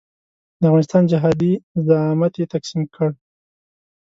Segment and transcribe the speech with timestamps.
[0.59, 1.53] د افغانستان جهادي
[1.87, 3.09] زعامت یې تقسیم کړ.